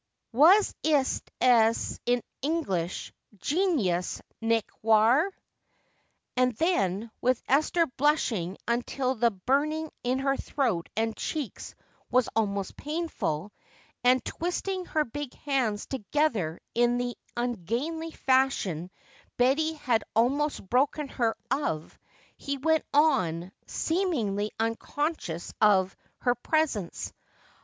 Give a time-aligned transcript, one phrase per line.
[0.33, 5.29] Was ist es in English, genius, nicht wahr?"
[6.35, 11.75] And then, with Esther blushing until the burning in her throat and cheeks
[12.09, 13.51] was almost painful,
[14.03, 18.89] and twisting her big hands together in the ungainly fashion
[19.37, 21.95] Betty had almost broken her of,
[22.37, 27.13] he went on, seemingly unconscious of her presence.